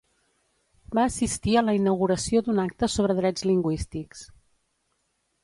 [0.99, 4.27] Va assistir a la inauguració d'un acte sobre drets lingüístics.